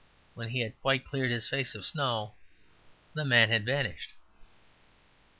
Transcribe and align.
When 0.33 0.49
he 0.49 0.61
had 0.61 0.81
quite 0.81 1.05
cleared 1.05 1.29
his 1.29 1.47
face 1.47 1.75
of 1.75 1.85
snow 1.85 2.33
the 3.13 3.23
man 3.23 3.49
had 3.49 3.65
vanished. 3.67 4.13